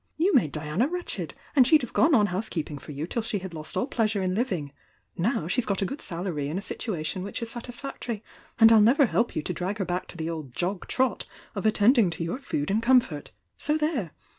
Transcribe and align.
You 0.17 0.33
made 0.33 0.51
Diana 0.51 0.87
wretched— 0.87 1.35
and 1.55 1.67
she'd 1.67 1.83
have 1.83 1.93
gone 1.93 2.15
on 2.15 2.25
housekeeping 2.25 2.79
for 2.79 2.91
you 2.91 3.05
till 3.05 3.21
she 3.21 3.37
had 3.37 3.53
lost 3.53 3.77
all 3.77 3.87
plewuro 3.87 4.23
in 4.23 4.33
living,— 4.33 4.71
now 5.15 5.47
she's 5.47 5.67
got 5.67 5.83
a 5.83 5.85
good 5.85 6.01
salary 6.01 6.49
and 6.49 6.57
a 6.57 6.61
situa 6.63 7.05
tion 7.05 7.21
which 7.21 7.37
18 7.43 7.51
satisfactory, 7.51 8.23
and 8.59 8.71
I'll 8.71 8.81
never 8.81 9.05
help 9.05 9.35
you 9.35 9.43
to 9.43 9.53
drag 9.53 9.77
her 9.77 9.85
back 9.85 10.07
to 10.07 10.17
the 10.17 10.27
old 10.27 10.53
j6g 10.55 10.87
trot 10.87 11.27
of 11.53 11.67
attending 11.67 12.09
to 12.09 12.23
your 12.23 12.39
food 12.39 12.71
and 12.71 12.81
comfort. 12.81 13.29
So 13.57 13.77
there! 13.77 14.09